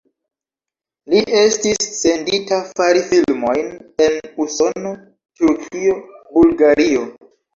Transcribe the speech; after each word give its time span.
Li 1.13 1.19
estis 1.39 1.83
sendita 1.97 2.57
fari 2.79 3.03
filmojn 3.11 3.69
en 4.07 4.17
Usono, 4.47 4.95
Turkio, 5.43 5.97
Bulgario. 6.39 7.05